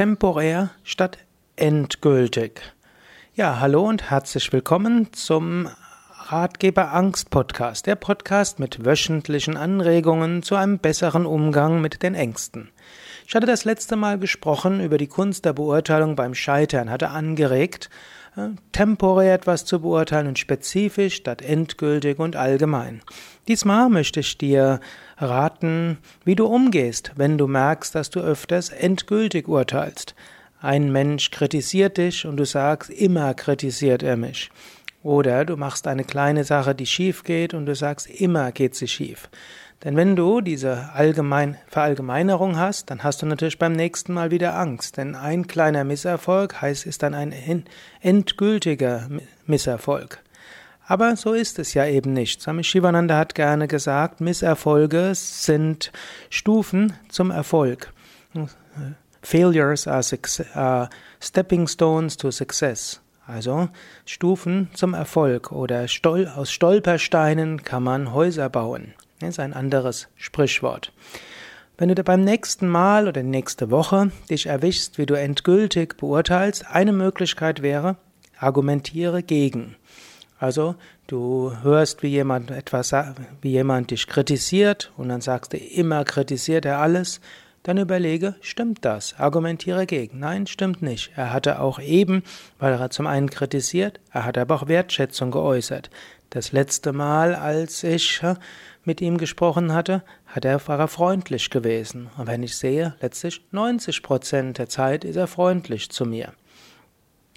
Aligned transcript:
temporär 0.00 0.70
statt 0.82 1.18
endgültig. 1.56 2.62
Ja, 3.34 3.60
hallo 3.60 3.86
und 3.86 4.08
herzlich 4.08 4.50
willkommen 4.50 5.12
zum 5.12 5.68
Ratgeber 6.28 6.94
Angst 6.94 7.28
Podcast, 7.28 7.86
der 7.86 7.96
Podcast 7.96 8.58
mit 8.58 8.82
wöchentlichen 8.82 9.58
Anregungen 9.58 10.42
zu 10.42 10.56
einem 10.56 10.78
besseren 10.78 11.26
Umgang 11.26 11.82
mit 11.82 12.02
den 12.02 12.14
Ängsten. 12.14 12.70
Ich 13.26 13.34
hatte 13.34 13.44
das 13.44 13.66
letzte 13.66 13.96
Mal 13.96 14.18
gesprochen 14.18 14.80
über 14.80 14.96
die 14.96 15.06
Kunst 15.06 15.44
der 15.44 15.52
Beurteilung 15.52 16.16
beim 16.16 16.34
Scheitern, 16.34 16.88
hatte 16.88 17.10
angeregt, 17.10 17.90
temporär 18.72 19.34
etwas 19.34 19.64
zu 19.64 19.80
beurteilen 19.80 20.28
und 20.28 20.38
spezifisch 20.38 21.16
statt 21.16 21.42
endgültig 21.42 22.18
und 22.18 22.36
allgemein. 22.36 23.02
Diesmal 23.48 23.88
möchte 23.88 24.20
ich 24.20 24.38
dir 24.38 24.80
raten, 25.18 25.98
wie 26.24 26.36
du 26.36 26.46
umgehst, 26.46 27.12
wenn 27.16 27.38
du 27.38 27.46
merkst, 27.46 27.94
dass 27.94 28.10
du 28.10 28.20
öfters 28.20 28.70
endgültig 28.70 29.48
urteilst. 29.48 30.14
Ein 30.62 30.92
Mensch 30.92 31.30
kritisiert 31.30 31.96
dich 31.96 32.26
und 32.26 32.36
du 32.36 32.44
sagst, 32.44 32.90
immer 32.90 33.32
kritisiert 33.34 34.02
er 34.02 34.16
mich. 34.16 34.50
Oder 35.02 35.44
du 35.44 35.56
machst 35.56 35.86
eine 35.86 36.04
kleine 36.04 36.44
Sache, 36.44 36.74
die 36.74 36.86
schief 36.86 37.24
geht 37.24 37.54
und 37.54 37.66
du 37.66 37.74
sagst, 37.74 38.08
immer 38.08 38.52
geht 38.52 38.74
sie 38.74 38.88
schief. 38.88 39.28
Denn 39.82 39.96
wenn 39.96 40.14
du 40.14 40.42
diese 40.42 40.90
Allgemein 40.92 41.56
Verallgemeinerung 41.68 42.58
hast, 42.58 42.90
dann 42.90 43.02
hast 43.02 43.22
du 43.22 43.26
natürlich 43.26 43.58
beim 43.58 43.72
nächsten 43.72 44.12
Mal 44.12 44.30
wieder 44.30 44.54
Angst. 44.54 44.98
Denn 44.98 45.14
ein 45.14 45.46
kleiner 45.46 45.84
Misserfolg 45.84 46.60
heißt, 46.60 46.84
ist 46.84 47.02
dann 47.02 47.14
ein 47.14 47.64
endgültiger 48.02 49.08
Misserfolg. 49.46 50.22
Aber 50.86 51.16
so 51.16 51.32
ist 51.32 51.58
es 51.58 51.72
ja 51.72 51.86
eben 51.86 52.12
nicht. 52.12 52.42
Swami 52.42 52.64
Shivananda 52.64 53.16
hat 53.16 53.34
gerne 53.34 53.68
gesagt, 53.68 54.20
Misserfolge 54.20 55.12
sind 55.14 55.92
Stufen 56.28 56.92
zum 57.08 57.30
Erfolg. 57.30 57.92
Failures 59.22 59.86
are, 59.86 60.02
are 60.54 60.90
stepping 61.20 61.68
stones 61.68 62.16
to 62.16 62.30
success. 62.30 63.00
Also 63.30 63.68
Stufen 64.06 64.68
zum 64.74 64.92
Erfolg 64.92 65.52
oder 65.52 65.86
Stol 65.86 66.26
aus 66.26 66.50
Stolpersteinen 66.50 67.62
kann 67.62 67.82
man 67.82 68.12
Häuser 68.12 68.50
bauen. 68.50 68.94
Das 69.20 69.30
ist 69.30 69.40
ein 69.40 69.52
anderes 69.52 70.08
Sprichwort. 70.16 70.92
Wenn 71.78 71.94
du 71.94 72.02
beim 72.02 72.24
nächsten 72.24 72.68
Mal 72.68 73.06
oder 73.06 73.22
nächste 73.22 73.70
Woche 73.70 74.10
dich 74.28 74.46
erwischst, 74.46 74.98
wie 74.98 75.06
du 75.06 75.14
endgültig 75.14 75.96
beurteilst, 75.96 76.66
eine 76.66 76.92
Möglichkeit 76.92 77.62
wäre, 77.62 77.96
argumentiere 78.36 79.22
gegen. 79.22 79.76
Also, 80.38 80.74
du 81.06 81.52
hörst, 81.62 82.02
wie 82.02 82.08
jemand 82.08 82.50
etwas, 82.50 82.92
wie 83.42 83.50
jemand 83.50 83.92
dich 83.92 84.06
kritisiert 84.06 84.90
und 84.96 85.08
dann 85.08 85.20
sagst 85.20 85.52
du, 85.52 85.56
immer 85.56 86.04
kritisiert 86.04 86.64
er 86.64 86.80
alles, 86.80 87.20
dann 87.62 87.78
überlege, 87.78 88.36
stimmt 88.40 88.84
das? 88.84 89.14
Argumentiere 89.18 89.86
gegen. 89.86 90.18
Nein, 90.18 90.46
stimmt 90.46 90.82
nicht. 90.82 91.12
Er 91.16 91.32
hatte 91.32 91.60
auch 91.60 91.78
eben, 91.78 92.22
weil 92.58 92.72
er 92.72 92.90
zum 92.90 93.06
einen 93.06 93.28
kritisiert, 93.28 94.00
er 94.12 94.24
hat 94.24 94.38
aber 94.38 94.54
auch 94.54 94.68
Wertschätzung 94.68 95.30
geäußert. 95.30 95.90
Das 96.30 96.52
letzte 96.52 96.92
Mal, 96.92 97.34
als 97.34 97.82
ich 97.82 98.22
mit 98.84 99.00
ihm 99.00 99.18
gesprochen 99.18 99.74
hatte, 99.74 100.02
hat 100.26 100.44
er, 100.44 100.66
war 100.68 100.78
er 100.78 100.88
freundlich 100.88 101.50
gewesen. 101.50 102.08
Und 102.16 102.28
wenn 102.28 102.42
ich 102.42 102.56
sehe, 102.56 102.94
letztlich 103.00 103.42
90 103.50 104.02
Prozent 104.02 104.58
der 104.58 104.68
Zeit 104.68 105.04
ist 105.04 105.16
er 105.16 105.26
freundlich 105.26 105.90
zu 105.90 106.06
mir. 106.06 106.32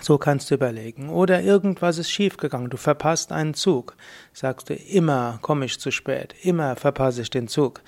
So 0.00 0.18
kannst 0.18 0.50
du 0.50 0.54
überlegen. 0.54 1.08
Oder 1.08 1.42
irgendwas 1.42 1.98
ist 1.98 2.10
schiefgegangen, 2.10 2.70
du 2.70 2.76
verpasst 2.76 3.32
einen 3.32 3.54
Zug. 3.54 3.96
Sagst 4.32 4.70
du, 4.70 4.74
immer 4.74 5.38
komme 5.42 5.64
ich 5.64 5.80
zu 5.80 5.90
spät, 5.90 6.34
immer 6.42 6.76
verpasse 6.76 7.22
ich 7.22 7.30
den 7.30 7.48
Zug. 7.48 7.82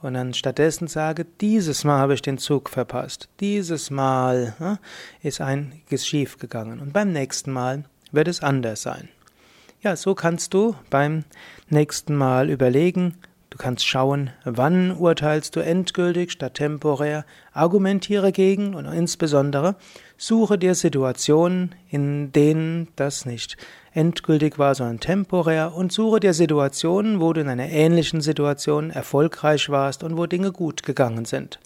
Und 0.00 0.14
dann 0.14 0.32
stattdessen 0.32 0.86
sage, 0.86 1.26
dieses 1.40 1.82
Mal 1.82 1.98
habe 1.98 2.14
ich 2.14 2.22
den 2.22 2.38
Zug 2.38 2.68
verpasst, 2.68 3.28
dieses 3.40 3.90
Mal 3.90 4.54
hm, 4.58 4.78
ist 5.22 5.40
einiges 5.40 6.06
schiefgegangen 6.06 6.80
und 6.80 6.92
beim 6.92 7.12
nächsten 7.12 7.50
Mal 7.52 7.84
wird 8.12 8.28
es 8.28 8.42
anders 8.42 8.82
sein. 8.82 9.08
Ja, 9.80 9.96
so 9.96 10.14
kannst 10.14 10.54
du 10.54 10.76
beim 10.90 11.24
nächsten 11.68 12.14
Mal 12.14 12.50
überlegen, 12.50 13.16
du 13.50 13.58
kannst 13.58 13.86
schauen, 13.86 14.30
wann 14.44 14.96
urteilst 14.96 15.56
du 15.56 15.60
endgültig 15.60 16.32
statt 16.32 16.54
temporär, 16.54 17.24
argumentiere 17.52 18.32
gegen 18.32 18.74
und 18.74 18.86
insbesondere 18.86 19.76
suche 20.16 20.58
dir 20.58 20.74
Situationen, 20.74 21.74
in 21.88 22.32
denen 22.32 22.88
das 22.96 23.24
nicht 23.24 23.56
endgültig 23.92 24.58
war, 24.58 24.74
sondern 24.74 25.00
temporär. 25.00 25.74
Und 25.74 25.92
suche 25.92 26.20
dir 26.20 26.34
Situationen, 26.34 27.20
wo 27.20 27.32
du 27.32 27.40
in 27.40 27.48
einer 27.48 27.68
ähnlichen 27.68 28.20
Situation 28.20 28.90
erfolgreich 28.90 29.70
warst 29.70 30.02
und 30.02 30.16
wo 30.16 30.26
Dinge 30.26 30.52
gut 30.52 30.82
gegangen 30.82 31.24
sind. 31.24 31.58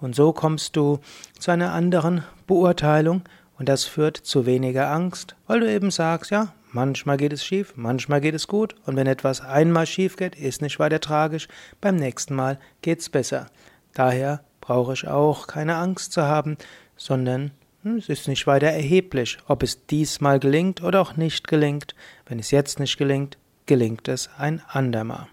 Und 0.00 0.14
so 0.14 0.32
kommst 0.32 0.76
du 0.76 1.00
zu 1.38 1.50
einer 1.50 1.72
anderen 1.72 2.22
Beurteilung. 2.46 3.22
Und 3.58 3.68
das 3.68 3.84
führt 3.84 4.18
zu 4.18 4.44
weniger 4.44 4.90
Angst, 4.90 5.34
weil 5.46 5.60
du 5.60 5.72
eben 5.72 5.90
sagst, 5.90 6.30
ja, 6.30 6.52
Manchmal 6.76 7.16
geht 7.16 7.32
es 7.32 7.42
schief, 7.42 7.72
manchmal 7.74 8.20
geht 8.20 8.34
es 8.34 8.48
gut, 8.48 8.74
und 8.84 8.96
wenn 8.96 9.06
etwas 9.06 9.40
einmal 9.40 9.86
schief 9.86 10.16
geht, 10.16 10.36
ist 10.36 10.60
nicht 10.60 10.78
weiter 10.78 11.00
tragisch, 11.00 11.48
beim 11.80 11.96
nächsten 11.96 12.34
Mal 12.34 12.58
geht's 12.82 13.08
besser. 13.08 13.46
Daher 13.94 14.44
brauche 14.60 14.92
ich 14.92 15.08
auch 15.08 15.46
keine 15.46 15.76
Angst 15.76 16.12
zu 16.12 16.24
haben, 16.24 16.58
sondern 16.94 17.52
hm, 17.82 17.96
es 17.96 18.10
ist 18.10 18.28
nicht 18.28 18.46
weiter 18.46 18.66
erheblich, 18.66 19.38
ob 19.48 19.62
es 19.62 19.86
diesmal 19.86 20.38
gelingt 20.38 20.82
oder 20.82 21.00
auch 21.00 21.16
nicht 21.16 21.48
gelingt. 21.48 21.94
Wenn 22.26 22.38
es 22.38 22.50
jetzt 22.50 22.78
nicht 22.78 22.98
gelingt, 22.98 23.38
gelingt 23.64 24.06
es 24.06 24.28
ein 24.36 24.60
andermal. 24.68 25.28